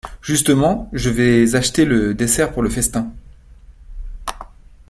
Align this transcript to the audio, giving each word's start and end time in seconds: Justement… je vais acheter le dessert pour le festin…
Justement… 0.23 0.89
je 0.93 1.11
vais 1.11 1.53
acheter 1.53 1.85
le 1.85 2.15
dessert 2.15 2.53
pour 2.53 2.63
le 2.63 2.71
festin… 2.71 3.13